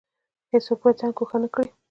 [0.51, 1.67] هیڅوک باید ځان ګوښه نکړي